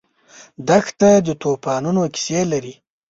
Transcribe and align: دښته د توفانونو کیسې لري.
دښته 0.67 1.09
د 1.25 1.29
توفانونو 1.41 2.01
کیسې 2.13 2.41
لري. 2.51 2.73